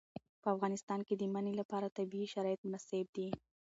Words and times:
په 0.41 0.47
افغانستان 0.55 0.99
کې 1.07 1.13
د 1.17 1.23
منی 1.33 1.53
لپاره 1.61 1.93
طبیعي 1.97 2.27
شرایط 2.33 2.59
مناسب 2.65 3.05
دي. 3.15 3.27